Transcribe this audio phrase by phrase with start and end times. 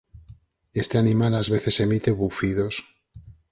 [0.81, 2.75] Este animal ás veces emite bufidos.